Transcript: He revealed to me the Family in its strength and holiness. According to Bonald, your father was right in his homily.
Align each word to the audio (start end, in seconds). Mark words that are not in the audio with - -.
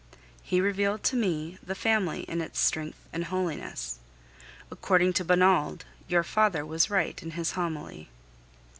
He 0.41 0.59
revealed 0.61 1.03
to 1.03 1.15
me 1.15 1.59
the 1.63 1.75
Family 1.75 2.21
in 2.21 2.41
its 2.41 2.59
strength 2.59 2.97
and 3.13 3.25
holiness. 3.25 3.99
According 4.71 5.13
to 5.13 5.23
Bonald, 5.23 5.85
your 6.07 6.23
father 6.23 6.65
was 6.65 6.89
right 6.89 7.21
in 7.21 7.29
his 7.37 7.51
homily. 7.51 8.09